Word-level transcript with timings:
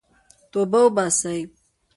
توبه 0.51 0.79
وباسئ. 0.85 1.41